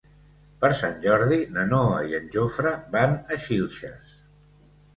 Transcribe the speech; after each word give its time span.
Per 0.61 0.69
Sant 0.79 0.95
Jordi 1.03 1.37
na 1.59 1.67
Noa 1.73 2.01
i 2.13 2.17
en 2.21 2.27
Jofre 2.37 2.73
van 2.99 3.17
a 3.37 3.41
Xilxes. 3.47 4.13